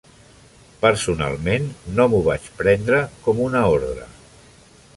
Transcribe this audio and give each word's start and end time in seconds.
Personalment, 0.85 1.67
no 1.99 2.07
m'ho 2.13 2.21
vaig 2.29 2.47
prendre 2.61 3.03
com 3.27 3.43
una 3.49 3.65
ordre. 3.77 4.09